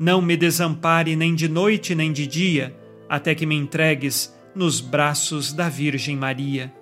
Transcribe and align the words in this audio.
não 0.00 0.22
me 0.22 0.34
desampare 0.34 1.14
nem 1.14 1.34
de 1.34 1.46
noite 1.46 1.94
nem 1.94 2.10
de 2.10 2.26
dia, 2.26 2.74
até 3.06 3.34
que 3.34 3.44
me 3.44 3.54
entregues 3.54 4.34
nos 4.54 4.80
braços 4.80 5.52
da 5.52 5.68
Virgem 5.68 6.16
Maria. 6.16 6.72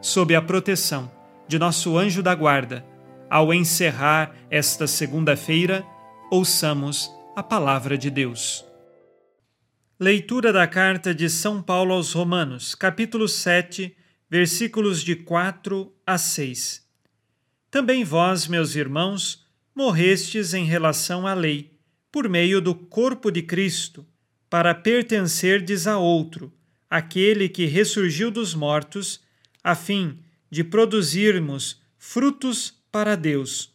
Sob 0.00 0.34
a 0.34 0.42
proteção 0.42 1.08
de 1.46 1.56
nosso 1.56 1.96
anjo 1.96 2.20
da 2.20 2.34
guarda, 2.34 2.84
ao 3.30 3.54
encerrar 3.54 4.34
esta 4.50 4.88
segunda-feira, 4.88 5.86
ouçamos 6.32 7.08
a 7.36 7.44
palavra 7.44 7.96
de 7.96 8.10
Deus. 8.10 8.64
Leitura 9.98 10.52
da 10.52 10.66
carta 10.66 11.14
de 11.14 11.30
São 11.30 11.62
Paulo 11.62 11.94
aos 11.94 12.12
Romanos, 12.12 12.74
capítulo 12.74 13.28
7, 13.28 13.96
versículos 14.28 15.00
de 15.00 15.14
4 15.14 15.92
a 16.04 16.18
6. 16.18 16.84
Também 17.70 18.02
vós, 18.02 18.48
meus 18.48 18.74
irmãos, 18.74 19.46
morrestes 19.76 20.54
em 20.54 20.64
relação 20.64 21.24
à 21.24 21.34
lei 21.34 21.73
por 22.14 22.28
meio 22.28 22.60
do 22.60 22.76
corpo 22.76 23.28
de 23.28 23.42
Cristo, 23.42 24.06
para 24.48 24.72
pertencerdes 24.72 25.88
a 25.88 25.98
outro, 25.98 26.52
aquele 26.88 27.48
que 27.48 27.66
ressurgiu 27.66 28.30
dos 28.30 28.54
mortos, 28.54 29.20
a 29.64 29.74
fim 29.74 30.20
de 30.48 30.62
produzirmos 30.62 31.82
frutos 31.98 32.72
para 32.92 33.16
Deus. 33.16 33.74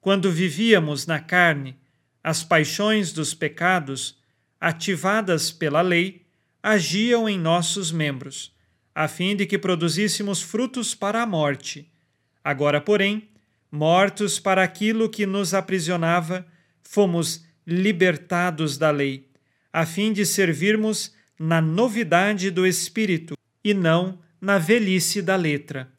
Quando 0.00 0.32
vivíamos 0.32 1.06
na 1.06 1.20
carne, 1.20 1.76
as 2.24 2.42
paixões 2.42 3.12
dos 3.12 3.34
pecados, 3.34 4.18
ativadas 4.58 5.52
pela 5.52 5.82
lei, 5.82 6.24
agiam 6.62 7.28
em 7.28 7.38
nossos 7.38 7.92
membros, 7.92 8.54
a 8.94 9.06
fim 9.06 9.36
de 9.36 9.44
que 9.44 9.58
produzíssemos 9.58 10.40
frutos 10.40 10.94
para 10.94 11.20
a 11.20 11.26
morte. 11.26 11.92
Agora, 12.42 12.80
porém, 12.80 13.28
mortos 13.70 14.40
para 14.40 14.62
aquilo 14.62 15.10
que 15.10 15.26
nos 15.26 15.52
aprisionava, 15.52 16.46
fomos 16.82 17.44
libertados 17.66 18.78
da 18.78 18.90
lei, 18.90 19.28
a 19.72 19.84
fim 19.84 20.12
de 20.12 20.24
servirmos 20.24 21.14
na 21.38 21.60
novidade 21.60 22.50
do 22.50 22.66
Espírito 22.66 23.34
e 23.64 23.74
não 23.74 24.18
na 24.40 24.58
velhice 24.58 25.20
da 25.20 25.36
letra. 25.36 25.90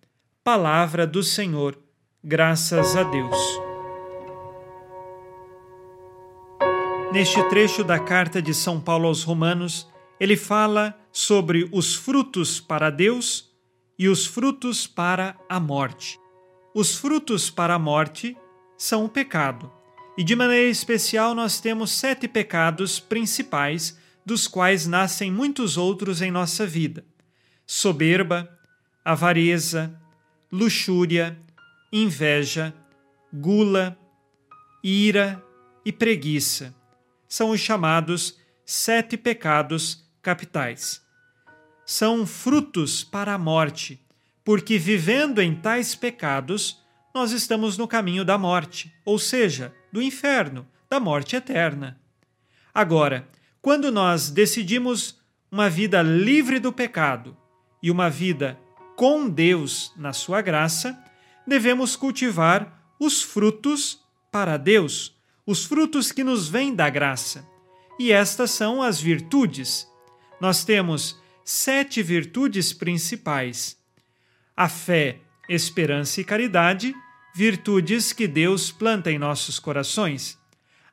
Palavra 0.44 1.06
do 1.06 1.22
Senhor, 1.22 1.78
graças 2.24 2.96
a 2.96 3.04
Deus. 3.04 3.38
Neste 7.12 7.42
trecho 7.50 7.84
da 7.84 8.00
carta 8.00 8.42
de 8.42 8.54
São 8.54 8.80
Paulo 8.80 9.08
aos 9.08 9.24
Romanos, 9.24 9.88
ele 10.20 10.38
fala 10.38 10.98
sobre 11.12 11.70
os 11.72 11.96
frutos 11.96 12.60
para 12.60 12.90
Deus 12.90 13.52
e 13.98 14.08
os 14.08 14.26
frutos 14.26 14.86
para 14.88 15.36
a 15.50 15.60
morte. 15.60 16.20
Os 16.74 16.98
frutos 16.98 17.50
para 17.50 17.76
a 17.76 17.80
morte 17.80 18.38
são 18.78 19.06
o 19.06 19.10
pecado. 19.10 19.77
E 20.18 20.24
de 20.24 20.36
maneira 20.36 20.68
especial, 20.68 21.36
nós 21.36 21.60
temos 21.60 21.92
sete 21.92 22.28
pecados 22.28 23.00
principais, 23.00 24.00
dos 24.26 24.48
quais 24.48 24.88
nascem 24.88 25.32
muitos 25.32 25.78
outros 25.78 26.24
em 26.24 26.32
nossa 26.32 26.66
vida: 26.66 27.06
soberba, 27.68 28.50
avareza, 29.06 29.96
luxúria, 30.52 31.38
inveja, 31.94 32.74
gula, 33.32 33.96
ira 34.84 35.42
e 35.86 35.92
preguiça. 35.92 36.74
São 37.30 37.52
os 37.52 37.60
chamados 37.60 38.40
sete 38.66 39.18
pecados 39.18 40.04
capitais. 40.22 41.02
São 41.86 42.26
frutos 42.26 43.04
para 43.04 43.36
a 43.36 43.38
morte, 43.38 44.04
porque 44.44 44.80
vivendo 44.80 45.40
em 45.40 45.56
tais 45.56 45.94
pecados, 45.94 46.84
nós 47.14 47.32
estamos 47.32 47.78
no 47.78 47.88
caminho 47.88 48.26
da 48.26 48.38
morte, 48.38 48.92
ou 49.06 49.18
seja, 49.18 49.74
do 49.92 50.02
inferno, 50.02 50.68
da 50.90 51.00
morte 51.00 51.36
eterna. 51.36 52.00
Agora, 52.74 53.28
quando 53.62 53.92
nós 53.92 54.30
decidimos 54.30 55.20
uma 55.52 55.70
vida 55.70 56.02
livre 56.02 56.60
do 56.60 56.72
pecado 56.72 57.36
e 57.82 57.90
uma 57.90 58.10
vida 58.10 58.60
com 58.96 59.30
Deus 59.30 59.92
na 59.96 60.14
sua 60.14 60.42
graça, 60.42 60.98
devemos 61.46 61.96
cultivar 61.96 62.94
os 63.00 63.22
frutos 63.22 64.00
para 64.32 64.58
Deus, 64.58 65.16
os 65.46 65.66
frutos 65.66 66.12
que 66.12 66.24
nos 66.24 66.48
vêm 66.50 66.76
da 66.76 66.90
graça. 66.90 67.48
E 68.00 68.12
estas 68.12 68.52
são 68.52 68.82
as 68.82 69.00
virtudes. 69.00 69.88
Nós 70.40 70.64
temos 70.64 71.20
sete 71.44 72.04
virtudes 72.04 72.74
principais: 72.74 73.78
a 74.56 74.68
fé, 74.68 75.20
esperança 75.50 76.22
e 76.22 76.24
caridade 76.24 76.94
virtudes 77.38 78.14
que 78.14 78.28
Deus 78.28 78.72
planta 78.72 79.12
em 79.12 79.20
nossos 79.20 79.60
corações, 79.60 80.40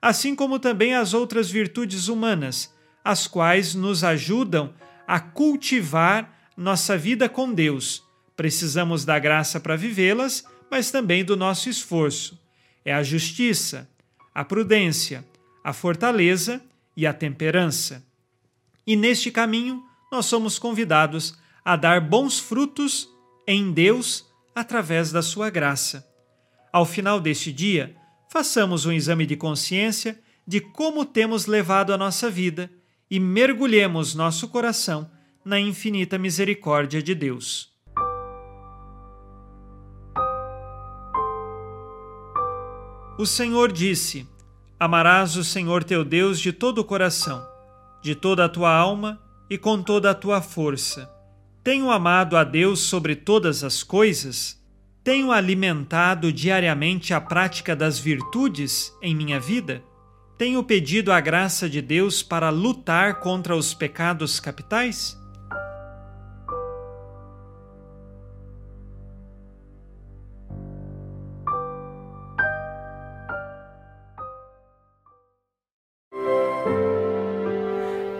assim 0.01 0.35
como 0.35 0.59
também 0.59 0.95
as 0.95 1.15
outras 1.15 1.51
virtudes 1.51 2.07
humanas, 2.07 2.71
as 3.03 3.27
quais 3.27 3.75
nos 3.75 4.05
ajudam 4.05 4.75
a 5.09 5.19
cultivar 5.19 6.51
nossa 6.55 6.99
vida 6.99 7.31
com 7.31 7.51
Deus. 7.51 8.03
Precisamos 8.37 9.07
da 9.07 9.19
graça 9.19 9.59
para 9.59 9.75
vivê-las, 9.75 10.45
mas 10.71 10.91
também 10.91 11.25
do 11.25 11.35
nosso 11.35 11.71
esforço. 11.71 12.39
É 12.85 12.93
a 12.93 13.03
justiça, 13.03 13.89
a 14.35 14.45
prudência, 14.45 15.25
a 15.65 15.73
fortaleza 15.73 16.63
e 16.95 17.07
a 17.07 17.15
temperança. 17.15 18.05
E 18.87 18.97
neste 18.97 19.31
caminho, 19.31 19.83
nós 20.13 20.27
somos 20.27 20.59
convidados 20.59 21.39
a 21.65 21.75
dar 21.75 22.03
bons 22.03 22.39
frutos 22.39 23.09
em 23.47 23.73
Deus 23.73 24.27
através 24.55 25.11
da 25.11 25.23
sua 25.23 25.49
graça. 25.49 26.07
Ao 26.75 26.85
final 26.85 27.21
deste 27.21 27.53
dia, 27.53 27.95
façamos 28.29 28.85
um 28.85 28.91
exame 28.91 29.25
de 29.27 29.37
consciência 29.37 30.21
de 30.45 30.61
como 30.61 31.05
temos 31.05 31.47
levado 31.47 31.93
a 31.93 31.97
nossa 31.97 32.29
vida 32.29 32.69
e 33.09 33.21
mergulhemos 33.21 34.13
nosso 34.13 34.49
coração 34.49 35.09
na 35.45 35.61
infinita 35.61 36.19
misericórdia 36.19 37.01
de 37.01 37.15
Deus. 37.15 37.73
O 43.17 43.25
Senhor 43.25 43.71
disse: 43.71 44.29
Amarás 44.77 45.37
o 45.37 45.45
Senhor 45.45 45.85
teu 45.85 46.05
Deus 46.05 46.41
de 46.41 46.53
todo 46.53 46.79
o 46.79 46.85
coração, 46.85 47.47
de 48.03 48.17
toda 48.17 48.47
a 48.47 48.49
tua 48.49 48.75
alma 48.75 49.23
e 49.49 49.57
com 49.57 49.81
toda 49.81 50.11
a 50.11 50.15
tua 50.15 50.43
força. 50.43 51.09
Tenho 51.63 51.89
amado 51.89 52.37
a 52.37 52.43
Deus 52.43 52.81
sobre 52.81 53.15
todas 53.15 53.63
as 53.63 53.85
coisas 53.85 54.64
tenho 55.05 55.31
alimentado 55.31 56.33
diariamente 56.33 57.15
a 57.15 57.21
prática 57.21 57.77
das 57.77 57.99
virtudes 57.99 58.93
em 59.03 59.15
minha 59.15 59.39
vida? 59.39 59.85
tenho 60.37 60.63
pedido 60.65 61.13
a 61.13 61.21
graça 61.21 61.69
de 61.69 61.81
Deus 61.81 62.23
para 62.23 62.51
lutar 62.51 63.21
contra 63.21 63.57
os 63.57 63.73
pecados 63.73 64.41
capitais? 64.41 65.17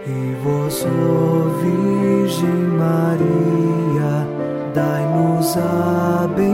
E 0.07 0.35
vós, 0.43 0.85
Virgem 1.61 2.49
Maria, 2.79 4.27
dai-nos 4.75 5.57
a 5.57 6.29
benção 6.29 6.54